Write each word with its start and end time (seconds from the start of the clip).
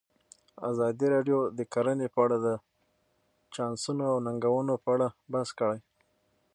ازادي 0.69 1.07
راډیو 1.15 1.39
د 1.57 1.59
کرهنه 1.73 2.07
په 2.13 2.19
اړه 2.25 2.37
د 2.45 2.47
چانسونو 3.55 4.03
او 4.11 4.17
ننګونو 4.25 4.73
په 4.83 4.89
اړه 4.95 5.07
بحث 5.31 5.49
کړی. 5.59 5.79